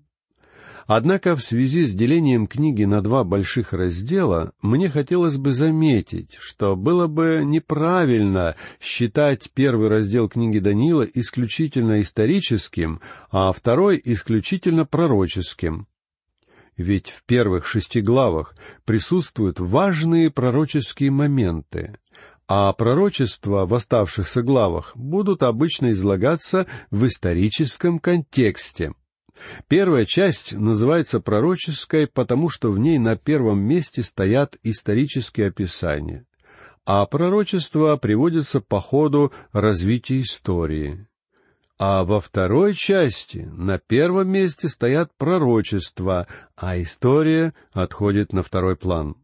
Однако 0.87 1.35
в 1.35 1.43
связи 1.43 1.85
с 1.85 1.95
делением 1.95 2.45
книги 2.45 2.83
на 2.83 3.01
два 3.01 3.23
больших 3.23 3.73
раздела 3.73 4.51
мне 4.61 4.87
хотелось 4.87 5.37
бы 5.37 5.51
заметить, 5.51 6.37
что 6.39 6.75
было 6.75 7.07
бы 7.07 7.41
неправильно 7.43 8.55
считать 8.79 9.49
первый 9.55 9.87
раздел 9.89 10.29
книги 10.29 10.59
Даниила 10.59 11.03
исключительно 11.03 12.01
историческим, 12.01 13.01
а 13.31 13.51
второй 13.51 13.99
исключительно 14.03 14.85
пророческим. 14.85 15.87
Ведь 16.77 17.09
в 17.09 17.23
первых 17.23 17.65
шести 17.65 18.01
главах 18.01 18.53
присутствуют 18.83 19.59
важные 19.59 20.29
пророческие 20.29 21.09
моменты, 21.09 21.97
а 22.47 22.71
пророчества 22.73 23.65
в 23.65 23.73
оставшихся 23.73 24.43
главах 24.43 24.91
будут 24.95 25.41
обычно 25.41 25.91
излагаться 25.91 26.67
в 26.91 27.07
историческом 27.07 27.97
контексте— 27.97 28.93
Первая 29.67 30.05
часть 30.05 30.53
называется 30.53 31.19
пророческой, 31.19 32.07
потому 32.07 32.49
что 32.49 32.71
в 32.71 32.79
ней 32.79 32.97
на 32.99 33.17
первом 33.17 33.59
месте 33.59 34.03
стоят 34.03 34.57
исторические 34.63 35.47
описания, 35.47 36.25
а 36.85 37.05
пророчество 37.05 37.97
приводится 37.97 38.61
по 38.61 38.79
ходу 38.79 39.33
развития 39.51 40.21
истории. 40.21 41.07
А 41.77 42.05
во 42.05 42.21
второй 42.21 42.73
части 42.73 43.49
на 43.51 43.79
первом 43.79 44.29
месте 44.29 44.69
стоят 44.69 45.11
пророчества, 45.17 46.27
а 46.55 46.81
история 46.81 47.53
отходит 47.73 48.31
на 48.31 48.43
второй 48.43 48.77
план. 48.77 49.17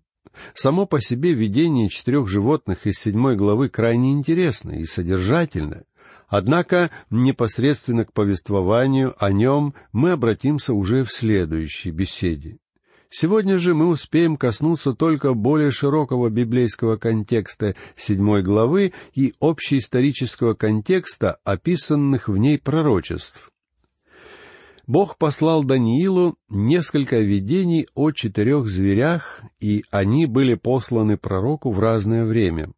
Само 0.54 0.86
по 0.86 1.02
себе 1.02 1.34
видение 1.34 1.90
четырех 1.90 2.28
животных 2.28 2.88
из 2.88 3.00
седьмой 3.00 3.36
главы 3.36 3.70
крайне 3.70 4.12
интересно 4.12 4.72
и 4.72 4.86
содержательно, 4.86 5.84
Однако 6.32 6.92
непосредственно 7.10 8.06
к 8.06 8.14
повествованию 8.14 9.14
о 9.20 9.34
нем 9.34 9.74
мы 9.92 10.12
обратимся 10.12 10.74
уже 10.74 11.04
в 11.04 11.12
следующей 11.12 11.92
беседе. 11.92 12.58
Сегодня 13.10 13.58
же 13.58 13.74
мы 13.74 13.88
успеем 13.88 14.38
коснуться 14.38 14.94
только 14.94 15.34
более 15.34 15.72
широкого 15.72 16.30
библейского 16.30 16.96
контекста 16.96 17.76
седьмой 17.98 18.44
главы 18.44 18.94
и 19.14 19.34
общеисторического 19.42 20.54
контекста, 20.54 21.38
описанных 21.44 22.30
в 22.30 22.38
ней 22.38 22.58
пророчеств. 22.58 23.52
Бог 24.88 25.18
послал 25.18 25.66
Даниилу 25.66 26.38
несколько 26.50 27.20
видений 27.20 27.88
о 27.94 28.12
четырех 28.12 28.68
зверях, 28.68 29.44
и 29.60 29.84
они 29.92 30.28
были 30.28 30.54
посланы 30.54 31.18
пророку 31.18 31.72
в 31.72 31.80
разное 31.82 32.24
время. 32.24 32.72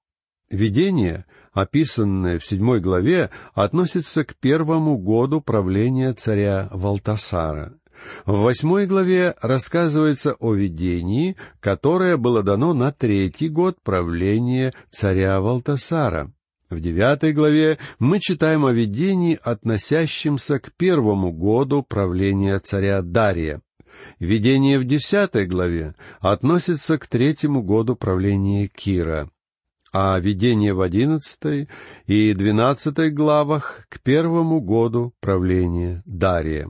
Видения— 0.50 1.28
описанное 1.54 2.40
в 2.40 2.46
седьмой 2.46 2.80
главе, 2.80 3.30
относится 3.54 4.24
к 4.24 4.36
первому 4.36 4.98
году 4.98 5.42
правления 5.42 6.14
царя 6.14 6.70
Валтасара. 6.72 7.74
В 8.26 8.42
восьмой 8.42 8.88
главе 8.88 9.36
рассказывается 9.42 10.34
о 10.40 10.54
видении, 10.54 11.36
которое 11.60 12.18
было 12.18 12.44
дано 12.44 12.74
на 12.74 12.92
третий 12.92 13.50
год 13.50 13.78
правления 13.84 14.74
царя 14.90 15.40
Валтасара. 15.40 16.32
В 16.70 16.80
девятой 16.80 17.34
главе 17.34 17.78
мы 18.00 18.20
читаем 18.20 18.66
о 18.66 18.74
видении, 18.74 19.40
относящемся 19.42 20.60
к 20.60 20.72
первому 20.76 21.32
году 21.32 21.84
правления 21.84 22.58
царя 22.60 23.02
Дария. 23.04 23.62
Видение 24.20 24.80
в 24.80 24.86
десятой 24.86 25.46
главе 25.46 25.94
относится 26.20 26.98
к 26.98 27.06
третьему 27.06 27.62
году 27.62 27.96
правления 27.96 28.68
Кира 28.68 29.30
а 29.94 30.20
видение 30.20 30.74
в 30.74 30.82
одиннадцатой 30.82 31.70
и 32.08 32.34
двенадцатой 32.34 33.12
главах 33.12 33.86
к 33.90 34.02
первому 34.02 34.60
году 34.60 35.14
правления 35.22 36.02
Дария. 36.06 36.70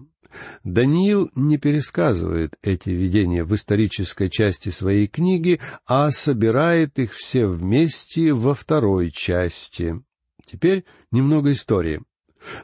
Даниил 0.64 1.30
не 1.36 1.58
пересказывает 1.58 2.54
эти 2.62 2.90
видения 2.90 3.44
в 3.44 3.56
исторической 3.56 4.30
части 4.30 4.70
своей 4.70 5.08
книги, 5.08 5.60
а 5.86 6.12
собирает 6.12 7.00
их 7.00 7.14
все 7.14 7.48
вместе 7.48 8.34
во 8.34 8.54
второй 8.54 9.12
части. 9.12 10.02
Теперь 10.44 10.86
немного 11.12 11.54
истории. 11.54 12.02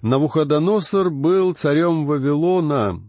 Навуходоносор 0.01 1.09
был 1.09 1.53
царем 1.53 2.05
Вавилона. 2.05 3.08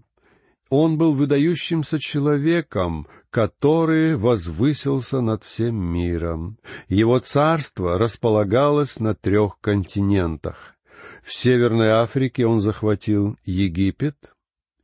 Он 0.70 0.98
был 0.98 1.14
выдающимся 1.14 1.98
человеком, 1.98 3.08
который 3.30 4.14
возвысился 4.14 5.20
над 5.20 5.42
всем 5.42 5.74
миром. 5.74 6.58
Его 6.88 7.18
царство 7.18 7.98
располагалось 7.98 9.00
на 9.00 9.16
трех 9.16 9.58
континентах. 9.60 10.76
В 11.24 11.32
Северной 11.32 11.88
Африке 11.88 12.46
он 12.46 12.60
захватил 12.60 13.36
Египет, 13.44 14.32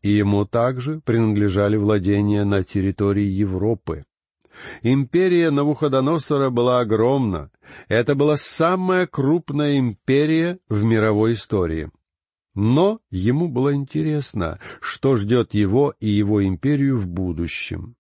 и 0.03 0.09
ему 0.09 0.45
также 0.45 1.01
принадлежали 1.01 1.77
владения 1.77 2.45
на 2.45 2.65
территории 2.65 3.27
Европы. 3.27 4.05
Империя 4.83 5.51
Навуходоносора 5.51 6.51
была 6.51 6.81
огромна. 6.81 7.51
Это 7.89 8.17
была 8.17 8.37
самая 8.37 9.07
крупная 9.07 9.79
империя 9.79 10.59
в 10.69 10.83
мировой 10.83 11.35
истории. 11.35 11.91
Но 12.57 12.99
ему 13.11 13.49
было 13.49 13.75
интересно, 13.75 14.59
что 14.81 15.17
ждет 15.17 15.53
его 15.53 15.95
и 16.01 16.09
его 16.09 16.45
империю 16.45 16.99
в 16.99 17.07
будущем. 17.07 17.97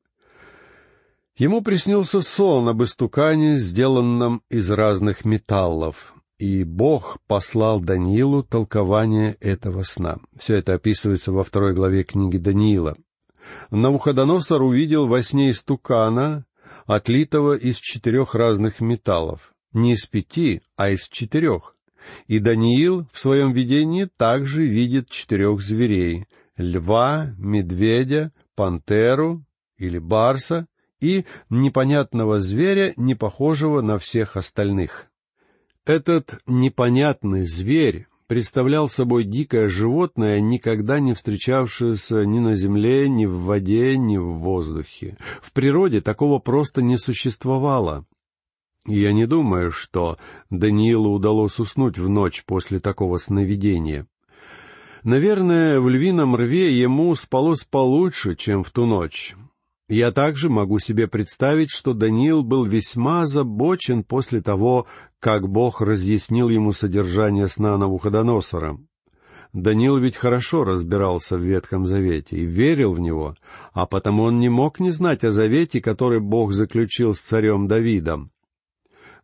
Ему 1.36 1.60
приснился 1.60 2.22
сон 2.22 2.66
об 2.66 2.82
истукане, 2.82 3.58
сделанном 3.58 4.42
из 4.48 4.70
разных 4.70 5.26
металлов, 5.26 6.14
и 6.38 6.64
Бог 6.64 7.18
послал 7.26 7.80
Даниилу 7.80 8.42
толкование 8.42 9.36
этого 9.40 9.82
сна. 9.82 10.16
Все 10.38 10.56
это 10.56 10.72
описывается 10.72 11.32
во 11.32 11.44
второй 11.44 11.74
главе 11.74 12.02
книги 12.02 12.38
Даниила. 12.38 12.96
Навуходоносор 13.70 14.62
увидел 14.62 15.06
во 15.06 15.22
сне 15.22 15.50
истукана, 15.50 16.46
отлитого 16.86 17.54
из 17.58 17.76
четырех 17.76 18.34
разных 18.34 18.80
металлов. 18.80 19.52
Не 19.74 19.92
из 19.92 20.06
пяти, 20.06 20.62
а 20.76 20.88
из 20.88 21.06
четырех. 21.08 21.75
И 22.26 22.38
Даниил 22.38 23.06
в 23.12 23.18
своем 23.18 23.52
видении 23.52 24.08
также 24.16 24.64
видит 24.64 25.10
четырех 25.10 25.60
зверей— 25.60 26.26
льва, 26.56 27.34
медведя, 27.38 28.32
пантеру 28.54 29.44
или 29.78 29.98
барса 29.98 30.66
и 31.00 31.24
непонятного 31.50 32.40
зверя, 32.40 32.94
не 32.96 33.14
похожего 33.14 33.82
на 33.82 33.98
всех 33.98 34.36
остальных. 34.36 35.06
Этот 35.84 36.40
непонятный 36.46 37.44
зверь 37.44 38.06
представлял 38.26 38.88
собой 38.88 39.24
дикое 39.24 39.68
животное, 39.68 40.40
никогда 40.40 40.98
не 40.98 41.14
встречавшееся 41.14 42.24
ни 42.24 42.40
на 42.40 42.56
земле, 42.56 43.08
ни 43.08 43.26
в 43.26 43.42
воде, 43.42 43.96
ни 43.96 44.16
в 44.16 44.38
воздухе. 44.38 45.16
В 45.40 45.52
природе 45.52 46.00
такого 46.00 46.38
просто 46.38 46.82
не 46.82 46.98
существовало. 46.98 48.04
Я 48.86 49.12
не 49.12 49.26
думаю, 49.26 49.72
что 49.72 50.16
Даниилу 50.50 51.12
удалось 51.12 51.58
уснуть 51.58 51.98
в 51.98 52.08
ночь 52.08 52.44
после 52.46 52.78
такого 52.78 53.18
сновидения. 53.18 54.06
Наверное, 55.02 55.80
в 55.80 55.88
львином 55.88 56.36
рве 56.36 56.78
ему 56.78 57.14
спалось 57.14 57.64
получше, 57.64 58.34
чем 58.36 58.62
в 58.62 58.70
ту 58.70 58.86
ночь. 58.86 59.34
Я 59.88 60.10
также 60.10 60.48
могу 60.48 60.78
себе 60.80 61.06
представить, 61.06 61.70
что 61.70 61.94
Даниил 61.94 62.42
был 62.42 62.64
весьма 62.64 63.22
озабочен 63.22 64.02
после 64.02 64.40
того, 64.40 64.86
как 65.20 65.48
Бог 65.48 65.80
разъяснил 65.80 66.48
ему 66.48 66.72
содержание 66.72 67.48
сна 67.48 67.76
Навуходоносора. 67.78 68.78
Даниил 69.52 69.96
ведь 69.98 70.16
хорошо 70.16 70.64
разбирался 70.64 71.36
в 71.36 71.40
Ветхом 71.40 71.86
Завете 71.86 72.36
и 72.36 72.44
верил 72.44 72.92
в 72.92 73.00
него, 73.00 73.36
а 73.72 73.86
потому 73.86 74.24
он 74.24 74.38
не 74.38 74.48
мог 74.48 74.80
не 74.80 74.90
знать 74.90 75.24
о 75.24 75.30
завете, 75.30 75.80
который 75.80 76.20
Бог 76.20 76.52
заключил 76.52 77.14
с 77.14 77.20
царем 77.20 77.68
Давидом. 77.68 78.32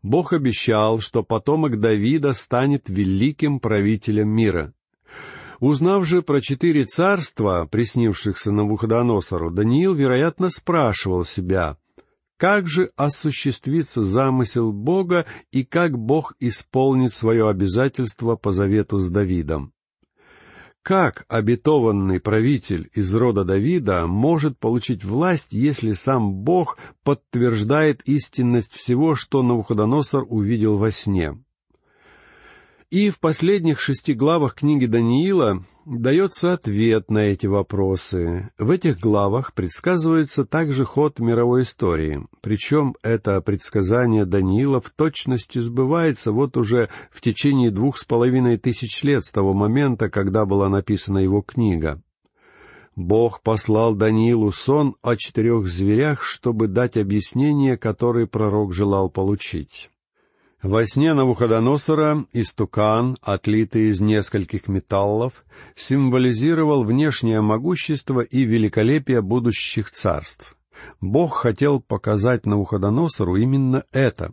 Бог 0.02 0.32
обещал, 0.32 0.98
что 1.00 1.22
потомок 1.22 1.78
Давида 1.78 2.32
станет 2.32 2.88
великим 2.88 3.60
правителем 3.60 4.28
мира. 4.28 4.74
Узнав 5.60 6.04
же 6.06 6.22
про 6.22 6.40
четыре 6.40 6.84
царства, 6.84 7.68
приснившихся 7.70 8.50
Навуходоносору, 8.50 9.52
Даниил, 9.52 9.94
вероятно, 9.94 10.50
спрашивал 10.50 11.24
себя, 11.24 11.76
как 12.36 12.66
же 12.66 12.90
осуществится 12.96 14.02
замысел 14.02 14.72
Бога 14.72 15.24
и 15.52 15.62
как 15.62 15.96
Бог 15.96 16.34
исполнит 16.40 17.14
свое 17.14 17.48
обязательство 17.48 18.34
по 18.34 18.50
завету 18.50 18.98
с 18.98 19.08
Давидом. 19.08 19.71
Как 20.82 21.26
обетованный 21.28 22.18
правитель 22.18 22.90
из 22.92 23.14
рода 23.14 23.44
Давида 23.44 24.08
может 24.08 24.58
получить 24.58 25.04
власть, 25.04 25.52
если 25.52 25.92
сам 25.92 26.34
Бог 26.34 26.76
подтверждает 27.04 28.02
истинность 28.02 28.74
всего, 28.74 29.14
что 29.14 29.44
Навуходоносор 29.44 30.24
увидел 30.28 30.78
во 30.78 30.90
сне? 30.90 31.38
И 32.92 33.08
в 33.08 33.20
последних 33.20 33.80
шести 33.80 34.12
главах 34.12 34.54
книги 34.54 34.84
Даниила 34.84 35.64
дается 35.86 36.52
ответ 36.52 37.10
на 37.10 37.20
эти 37.20 37.46
вопросы. 37.46 38.50
В 38.58 38.70
этих 38.70 39.00
главах 39.00 39.54
предсказывается 39.54 40.44
также 40.44 40.84
ход 40.84 41.18
мировой 41.18 41.62
истории. 41.62 42.26
Причем 42.42 42.94
это 43.02 43.40
предсказание 43.40 44.26
Даниила 44.26 44.82
в 44.82 44.90
точности 44.90 45.58
сбывается 45.58 46.32
вот 46.32 46.58
уже 46.58 46.90
в 47.10 47.22
течение 47.22 47.70
двух 47.70 47.96
с 47.96 48.04
половиной 48.04 48.58
тысяч 48.58 49.02
лет 49.02 49.24
с 49.24 49.32
того 49.32 49.54
момента, 49.54 50.10
когда 50.10 50.44
была 50.44 50.68
написана 50.68 51.16
его 51.16 51.40
книга. 51.40 52.02
Бог 52.94 53.40
послал 53.40 53.94
Даниилу 53.94 54.52
сон 54.52 54.96
о 55.00 55.16
четырех 55.16 55.66
зверях, 55.66 56.22
чтобы 56.22 56.66
дать 56.66 56.98
объяснение, 56.98 57.78
которое 57.78 58.26
пророк 58.26 58.74
желал 58.74 59.08
получить. 59.08 59.88
Во 60.62 60.86
сне 60.86 61.12
Навуходоносора 61.12 62.24
истукан, 62.32 63.16
отлитый 63.20 63.90
из 63.90 64.00
нескольких 64.00 64.68
металлов, 64.68 65.44
символизировал 65.74 66.84
внешнее 66.84 67.40
могущество 67.40 68.20
и 68.20 68.44
великолепие 68.44 69.22
будущих 69.22 69.90
царств. 69.90 70.56
Бог 71.00 71.34
хотел 71.34 71.80
показать 71.80 72.46
Навуходоносору 72.46 73.36
именно 73.36 73.82
это. 73.90 74.32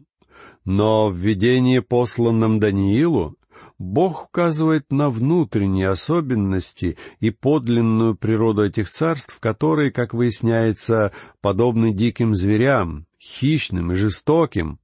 Но 0.65 1.09
в 1.09 1.15
видении, 1.15 1.79
посланном 1.79 2.59
Даниилу, 2.59 3.35
Бог 3.79 4.25
указывает 4.25 4.91
на 4.91 5.09
внутренние 5.09 5.89
особенности 5.89 6.95
и 7.19 7.31
подлинную 7.31 8.15
природу 8.15 8.63
этих 8.63 8.91
царств, 8.91 9.39
которые, 9.39 9.91
как 9.91 10.13
выясняется, 10.13 11.11
подобны 11.41 11.91
диким 11.91 12.35
зверям, 12.35 13.07
хищным 13.19 13.93
и 13.93 13.95
жестоким, 13.95 14.79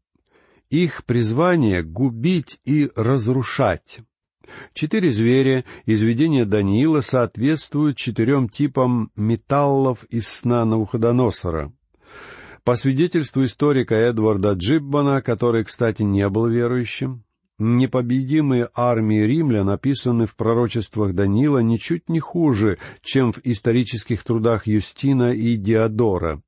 их 0.70 1.06
призвание— 1.06 1.84
губить 1.84 2.60
и 2.66 2.90
разрушать. 2.96 4.00
Четыре 4.74 5.12
зверя 5.12 5.66
из 5.86 6.02
видения 6.02 6.46
Даниила 6.46 7.02
соответствуют 7.02 7.98
четырем 7.98 8.50
типам 8.50 9.12
металлов 9.16 10.04
из 10.06 10.28
сна 10.28 10.66
Навуходоносора. 10.66 11.74
По 12.64 12.76
свидетельству 12.76 13.44
историка 13.46 13.96
Эдварда 13.96 14.54
Джиббана, 14.54 15.22
который, 15.22 15.64
кстати, 15.64 16.02
не 16.02 16.28
был 16.30 16.48
верующим, 16.48 17.24
непобедимые 17.58 18.70
армии 18.74 19.22
римлян 19.22 19.70
описаны 19.70 20.26
в 20.26 20.36
пророчествах 20.36 21.14
Даниила 21.14 21.60
ничуть 21.60 22.10
не 22.10 22.20
хуже, 22.20 22.78
чем 23.02 23.32
в 23.32 23.40
исторических 23.44 24.24
трудах 24.24 24.68
Юстина 24.68 25.34
и 25.34 25.56
Диодора 25.56 26.42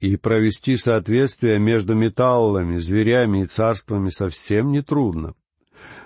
и 0.00 0.16
провести 0.16 0.76
соответствие 0.76 1.58
между 1.58 1.94
металлами, 1.94 2.78
зверями 2.78 3.42
и 3.42 3.46
царствами 3.46 4.10
совсем 4.10 4.70
нетрудно. 4.70 5.34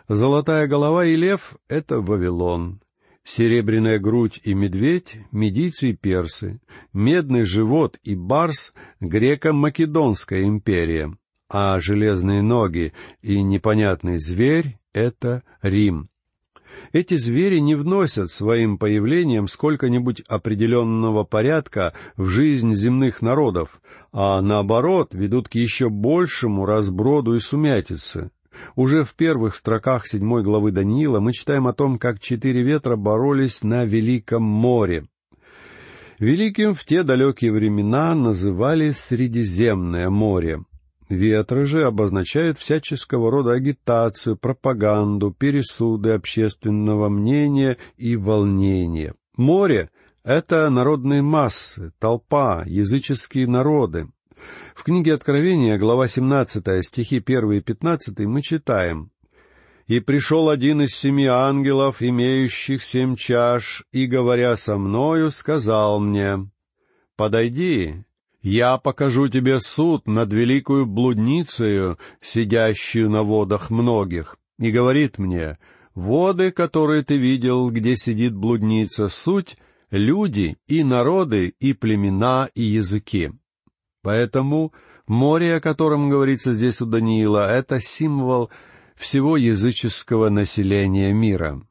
Золотая 0.08 0.66
голова 0.66 1.04
и 1.04 1.16
лев— 1.16 1.56
это 1.68 2.00
Вавилон, 2.00 2.80
серебряная 3.24 3.98
грудь 3.98 4.40
и 4.44 4.54
медведь— 4.54 5.16
медийцы 5.32 5.90
и 5.90 5.92
персы, 5.96 6.60
медный 6.92 7.44
живот 7.44 7.98
и 8.02 8.14
барс— 8.14 8.72
греко-македонская 9.00 10.44
империя, 10.44 11.16
а 11.48 11.78
железные 11.80 12.42
ноги 12.42 12.92
и 13.20 13.42
непонятный 13.42 14.18
зверь— 14.18 14.78
это 14.92 15.42
Рим. 15.60 16.08
Эти 16.92 17.16
звери 17.16 17.58
не 17.58 17.74
вносят 17.74 18.30
своим 18.30 18.78
появлением 18.78 19.48
сколько-нибудь 19.48 20.22
определенного 20.28 21.24
порядка 21.24 21.94
в 22.16 22.28
жизнь 22.28 22.74
земных 22.74 23.22
народов, 23.22 23.80
а 24.12 24.40
наоборот 24.42 25.14
ведут 25.14 25.48
к 25.48 25.54
еще 25.54 25.88
большему 25.88 26.66
разброду 26.66 27.34
и 27.34 27.38
сумятице. 27.38 28.30
Уже 28.76 29.04
в 29.04 29.14
первых 29.14 29.56
строках 29.56 30.06
седьмой 30.06 30.42
главы 30.42 30.72
Даниила 30.72 31.20
мы 31.20 31.32
читаем 31.32 31.66
о 31.66 31.72
том, 31.72 31.98
как 31.98 32.20
четыре 32.20 32.62
ветра 32.62 32.96
боролись 32.96 33.62
на 33.62 33.84
Великом 33.84 34.42
море. 34.42 35.06
Великим 36.18 36.74
в 36.74 36.84
те 36.84 37.02
далекие 37.02 37.52
времена 37.52 38.14
называли 38.14 38.90
Средиземное 38.90 40.10
море. 40.10 40.62
Ветры 41.12 41.66
же 41.66 41.84
обозначают 41.84 42.56
всяческого 42.56 43.30
рода 43.30 43.52
агитацию, 43.52 44.34
пропаганду, 44.34 45.30
пересуды 45.30 46.12
общественного 46.12 47.10
мнения 47.10 47.76
и 47.98 48.16
волнения. 48.16 49.14
Море 49.36 49.90
Это 50.24 50.70
народные 50.70 51.20
массы, 51.20 51.92
толпа, 51.98 52.62
языческие 52.64 53.46
народы. 53.46 54.08
В 54.74 54.84
книге 54.84 55.12
Откровения, 55.12 55.76
глава 55.76 56.08
17, 56.08 56.82
стихи 56.82 57.18
1 57.18 57.52
и 57.52 57.60
15, 57.60 58.18
мы 58.20 58.40
читаем 58.40 59.10
«И 59.86 60.00
пришел 60.00 60.48
один 60.48 60.80
из 60.80 60.94
семи 60.94 61.26
ангелов, 61.26 62.00
имеющих 62.00 62.82
семь 62.82 63.16
чаш, 63.16 63.84
и, 63.92 64.06
говоря 64.06 64.56
со 64.56 64.78
мною, 64.78 65.30
сказал 65.30 66.00
мне, 66.00 66.48
«Подойди, 67.16 68.02
я 68.42 68.76
покажу 68.78 69.28
тебе 69.28 69.60
суд 69.60 70.06
над 70.06 70.32
великою 70.32 70.86
блудницею, 70.86 71.98
сидящую 72.20 73.10
на 73.10 73.22
водах 73.22 73.70
многих». 73.70 74.36
И 74.58 74.70
говорит 74.70 75.18
мне, 75.18 75.58
«Воды, 75.94 76.50
которые 76.50 77.02
ты 77.02 77.16
видел, 77.16 77.70
где 77.70 77.96
сидит 77.96 78.34
блудница, 78.34 79.08
суть— 79.08 79.56
люди 79.90 80.56
и 80.66 80.84
народы, 80.84 81.54
и 81.58 81.72
племена, 81.72 82.48
и 82.54 82.62
языки». 82.62 83.32
Поэтому 84.02 84.72
море, 85.06 85.56
о 85.56 85.60
котором 85.60 86.08
говорится 86.08 86.52
здесь 86.52 86.80
у 86.80 86.86
Даниила, 86.86 87.50
это 87.50 87.80
символ 87.80 88.50
всего 88.96 89.36
языческого 89.36 90.28
населения 90.28 91.12
мира. 91.12 91.62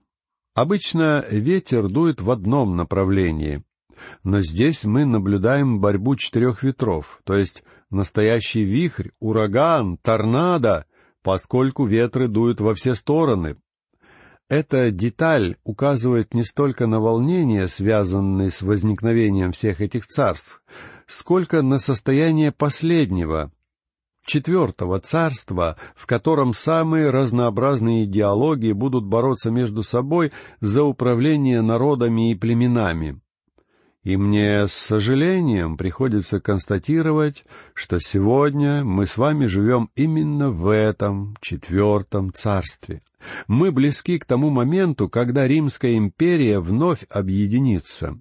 Обычно 0.54 1.26
ветер 1.30 1.88
дует 1.88 2.22
в 2.22 2.30
одном 2.30 2.76
направлении, 2.76 3.64
но 4.24 4.42
здесь 4.42 4.86
мы 4.86 5.06
наблюдаем 5.06 5.80
борьбу 5.80 6.16
четырех 6.16 6.64
ветров, 6.64 7.22
то 7.24 7.36
есть 7.36 7.64
настоящий 7.90 8.64
вихрь, 8.64 9.10
ураган, 9.20 9.98
торнадо, 9.98 10.86
поскольку 11.24 11.86
ветры 11.86 12.28
дуют 12.28 12.62
во 12.62 12.74
все 12.74 12.96
стороны. 12.96 13.58
Эта 14.50 14.92
деталь 14.92 15.56
указывает 15.64 16.34
не 16.34 16.44
столько 16.44 16.86
на 16.86 17.00
волнение, 17.00 17.68
связанное 17.70 18.50
с 18.50 18.62
возникновением 18.62 19.54
всех 19.54 19.80
этих 19.80 20.06
царств, 20.06 20.62
сколько 21.08 21.62
на 21.62 21.78
состояние 21.78 22.52
последнего, 22.52 23.52
четвертого 24.26 25.00
царства, 25.00 25.78
в 25.96 26.06
котором 26.06 26.54
самые 26.54 27.10
разнообразные 27.10 28.06
идеологии 28.06 28.74
будут 28.74 29.06
бороться 29.06 29.52
между 29.52 29.84
собой 29.84 30.32
за 30.60 30.84
управление 30.84 31.62
народами 31.62 32.32
и 32.32 32.36
племенами. 32.36 33.22
И 34.04 34.18
мне 34.18 34.68
с 34.68 34.74
сожалением 34.74 35.78
приходится 35.78 36.40
констатировать, 36.40 37.46
что 37.76 38.00
сегодня 38.00 38.84
мы 38.84 39.06
с 39.06 39.16
вами 39.16 39.46
живем 39.46 39.92
именно 39.96 40.50
в 40.50 40.70
этом 40.70 41.38
четвертом 41.40 42.34
царстве. 42.34 43.04
Мы 43.48 43.72
близки 43.72 44.18
к 44.18 44.26
тому 44.26 44.50
моменту, 44.50 45.08
когда 45.08 45.48
Римская 45.48 45.98
империя 45.98 46.60
вновь 46.60 47.04
объединится. 47.12 48.18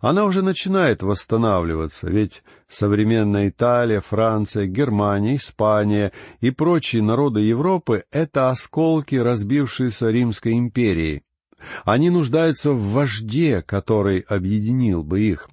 Она 0.00 0.24
уже 0.24 0.42
начинает 0.42 1.02
восстанавливаться, 1.02 2.08
ведь 2.08 2.42
современная 2.66 3.50
Италия, 3.50 4.00
Франция, 4.00 4.66
Германия, 4.66 5.36
Испания 5.36 6.12
и 6.40 6.50
прочие 6.50 7.02
народы 7.02 7.40
Европы— 7.40 8.04
это 8.10 8.50
осколки 8.50 9.16
разбившейся 9.16 10.10
Римской 10.10 10.54
империи. 10.54 11.22
Они 11.84 12.10
нуждаются 12.10 12.72
в 12.72 12.80
вожде, 12.92 13.62
который 13.62 14.20
объединил 14.20 15.02
бы 15.02 15.22
их. 15.22 15.48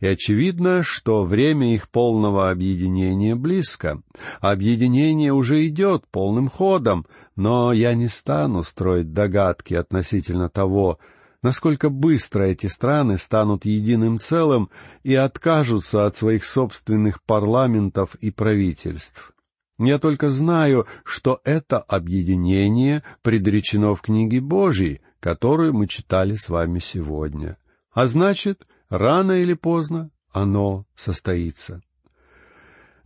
И 0.00 0.06
очевидно, 0.06 0.82
что 0.82 1.24
время 1.24 1.74
их 1.74 1.90
полного 1.90 2.50
объединения 2.50 3.34
близко. 3.34 4.02
Объединение 4.40 5.32
уже 5.32 5.66
идет 5.66 6.06
полным 6.10 6.48
ходом, 6.48 7.06
но 7.34 7.72
я 7.72 7.94
не 7.94 8.08
стану 8.08 8.62
строить 8.62 9.12
догадки 9.12 9.74
относительно 9.74 10.48
того, 10.48 10.98
насколько 11.42 11.90
быстро 11.90 12.44
эти 12.44 12.66
страны 12.66 13.18
станут 13.18 13.64
единым 13.64 14.18
целым 14.18 14.70
и 15.02 15.14
откажутся 15.14 16.06
от 16.06 16.16
своих 16.16 16.44
собственных 16.44 17.22
парламентов 17.22 18.14
и 18.16 18.30
правительств. 18.30 19.32
Я 19.78 19.98
только 19.98 20.30
знаю, 20.30 20.86
что 21.04 21.40
это 21.44 21.78
объединение 21.78 23.02
предречено 23.22 23.94
в 23.94 24.00
книге 24.00 24.40
Божьей, 24.40 25.02
которую 25.20 25.72
мы 25.74 25.86
читали 25.86 26.36
с 26.36 26.48
вами 26.48 26.78
сегодня. 26.78 27.56
А 27.92 28.06
значит, 28.06 28.66
рано 28.88 29.32
или 29.32 29.54
поздно 29.54 30.10
оно 30.32 30.86
состоится. 30.94 31.80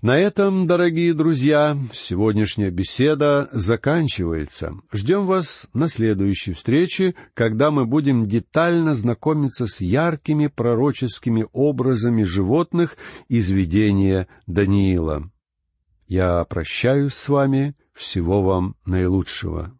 На 0.02 0.18
этом, 0.18 0.66
дорогие 0.66 1.12
друзья, 1.12 1.76
сегодняшняя 1.92 2.70
беседа 2.70 3.50
заканчивается. 3.52 4.72
Ждем 4.94 5.26
вас 5.26 5.68
на 5.74 5.88
следующей 5.88 6.54
встрече, 6.54 7.14
когда 7.34 7.70
мы 7.70 7.84
будем 7.84 8.26
детально 8.26 8.94
знакомиться 8.94 9.66
с 9.66 9.82
яркими 9.82 10.46
пророческими 10.46 11.46
образами 11.52 12.22
животных 12.22 12.96
из 13.28 13.50
видения 13.50 14.26
Даниила. 14.46 15.30
Я 16.08 16.44
прощаюсь 16.44 17.14
с 17.14 17.28
вами. 17.28 17.76
Всего 17.92 18.42
вам 18.42 18.76
наилучшего. 18.86 19.78